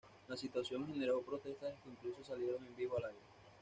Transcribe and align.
La 0.29 0.35
situación 0.35 0.87
generó 0.87 1.21
protestas 1.21 1.75
que 1.83 1.89
incluso 1.91 2.23
salieron 2.23 2.65
en 2.65 2.75
vivo 2.75 2.97
al 2.97 3.05
aire. 3.11 3.21